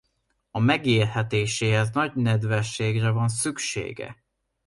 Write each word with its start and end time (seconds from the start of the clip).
A 0.51 0.59
megélhetéséhez 0.59 1.89
nagy 1.91 2.15
nedvességre 2.15 3.09
van 3.09 3.27
szüksége. 3.27 4.23